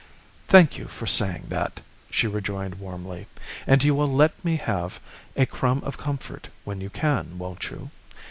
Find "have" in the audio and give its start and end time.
4.55-4.99